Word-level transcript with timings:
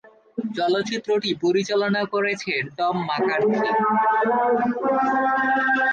চলচ্চিত্রটি 0.57 1.29
পরিচালনা 1.43 2.01
করেছেন 2.13 2.61
টম 2.77 2.95
ম্যাকার্থি। 3.07 3.69